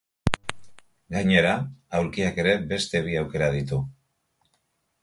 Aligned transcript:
Gainera, 1.15 1.51
aulkiak 1.99 2.43
ere 2.45 2.57
beste 2.73 3.05
bi 3.11 3.21
aukera 3.23 3.53
ditu. 3.59 3.85